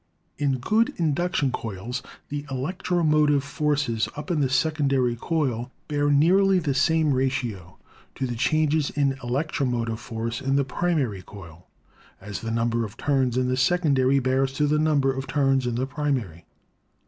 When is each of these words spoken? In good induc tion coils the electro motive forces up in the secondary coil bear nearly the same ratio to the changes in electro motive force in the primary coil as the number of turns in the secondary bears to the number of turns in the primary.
In 0.39 0.57
good 0.57 0.95
induc 0.97 1.35
tion 1.35 1.51
coils 1.51 2.01
the 2.29 2.43
electro 2.49 3.03
motive 3.03 3.43
forces 3.43 4.09
up 4.15 4.31
in 4.31 4.39
the 4.39 4.49
secondary 4.49 5.15
coil 5.15 5.71
bear 5.87 6.09
nearly 6.09 6.57
the 6.57 6.73
same 6.73 7.13
ratio 7.13 7.77
to 8.15 8.25
the 8.25 8.33
changes 8.35 8.89
in 8.89 9.19
electro 9.21 9.63
motive 9.67 9.99
force 9.99 10.41
in 10.41 10.55
the 10.55 10.65
primary 10.65 11.21
coil 11.21 11.67
as 12.19 12.41
the 12.41 12.49
number 12.49 12.83
of 12.83 12.97
turns 12.97 13.37
in 13.37 13.47
the 13.47 13.55
secondary 13.55 14.17
bears 14.17 14.53
to 14.53 14.65
the 14.65 14.79
number 14.79 15.13
of 15.13 15.27
turns 15.27 15.67
in 15.67 15.75
the 15.75 15.85
primary. 15.85 16.47